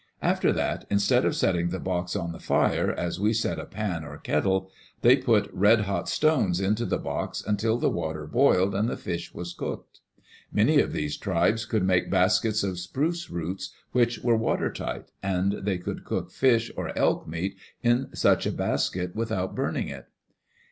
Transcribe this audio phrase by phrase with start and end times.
[0.23, 4.03] After that, instead of setting the box on the fire, as we set a pan
[4.03, 4.71] or kettle,
[5.03, 9.31] they put red hot stones into the box, until the water boiled and the fish
[9.31, 9.99] was cooked.
[10.51, 15.51] Many of these tribes could make baskets of spruce roots which were water tight, and
[15.61, 20.07] they could cook fish or elk meat in such a basket without burning it.